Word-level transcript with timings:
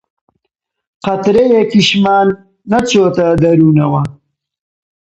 قەترەیەکیشمان 1.05 2.27
نەچۆتە 2.71 3.27
دەروونەوە 3.43 4.01